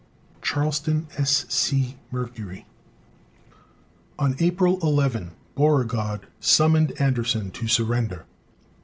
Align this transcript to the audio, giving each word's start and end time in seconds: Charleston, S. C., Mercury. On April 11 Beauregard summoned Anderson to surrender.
Charleston, 0.41 1.05
S. 1.15 1.45
C., 1.49 1.95
Mercury. 2.09 2.65
On 4.17 4.35
April 4.39 4.79
11 4.81 5.29
Beauregard 5.53 6.21
summoned 6.39 6.99
Anderson 6.99 7.51
to 7.51 7.67
surrender. 7.67 8.25